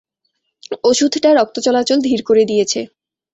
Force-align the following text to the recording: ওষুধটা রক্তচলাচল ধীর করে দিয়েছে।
ওষুধটা 0.83 1.29
রক্তচলাচল 1.33 1.97
ধীর 2.01 2.21
করে 2.23 2.43
দিয়েছে। 2.45 2.79